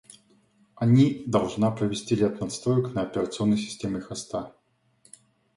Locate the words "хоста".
4.01-4.55